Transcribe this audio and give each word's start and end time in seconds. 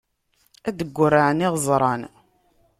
Ad 0.67 0.75
d-ggurɛen 0.77 1.39
iɣeẓṛan. 1.47 2.01